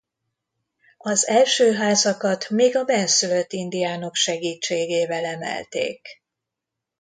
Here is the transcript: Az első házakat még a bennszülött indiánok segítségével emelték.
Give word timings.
Az 0.97 1.27
első 1.27 1.73
házakat 1.73 2.49
még 2.49 2.75
a 2.75 2.83
bennszülött 2.83 3.53
indiánok 3.53 4.15
segítségével 4.15 5.25
emelték. 5.25 6.07